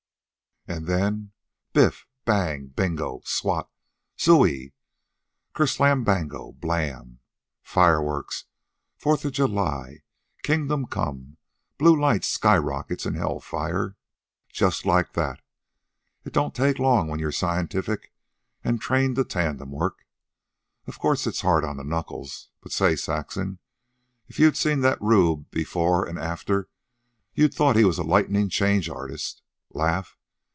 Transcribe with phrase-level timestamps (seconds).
[0.67, 1.31] "An' then
[1.73, 2.05] Biff!
[2.23, 2.67] Bang!
[2.67, 3.21] Bingo!
[3.25, 3.69] Swat!
[4.19, 4.71] Zooie!
[5.53, 7.19] Ker slambango blam!
[7.63, 8.45] Fireworks,
[8.95, 10.03] Fourth of July,
[10.43, 11.37] Kingdom Come,
[11.79, 13.97] blue lights, sky rockets, an' hell fire
[14.49, 15.41] just like that.
[16.25, 18.13] It don't take long when you're scientific
[18.63, 20.05] an' trained to tandem work.
[20.85, 22.49] Of course it's hard on the knuckles.
[22.61, 23.57] But say, Saxon,
[24.27, 26.69] if you'd seen that rube before an' after
[27.33, 29.41] you'd thought he was a lightnin' change artist.
[29.71, 30.15] Laugh?